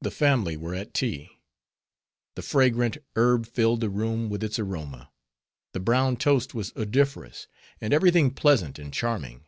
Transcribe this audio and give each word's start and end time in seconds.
The 0.00 0.10
family 0.10 0.56
were 0.56 0.74
at 0.74 0.94
tea; 0.94 1.28
the 2.36 2.40
fragrant 2.40 2.96
herb 3.16 3.44
filled 3.44 3.82
the 3.82 3.90
room 3.90 4.30
with 4.30 4.42
its 4.42 4.58
aroma; 4.58 5.10
the 5.74 5.78
brown 5.78 6.16
toast 6.16 6.54
was 6.54 6.72
odoriferous; 6.74 7.48
and 7.78 7.92
everything 7.92 8.30
pleasant 8.30 8.78
and 8.78 8.94
charming. 8.94 9.44